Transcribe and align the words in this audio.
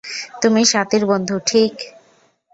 তুমি 0.41 0.61
স্বাতীর 0.65 1.03
বন্ধু, 1.05 1.35
ঠিক? 1.45 1.73